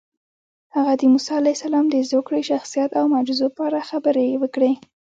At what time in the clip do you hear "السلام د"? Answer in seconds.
1.57-1.95